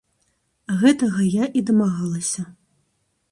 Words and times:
Гэтага 0.83 1.27
я 1.35 1.45
і 1.61 1.63
дамагалася. 1.69 2.47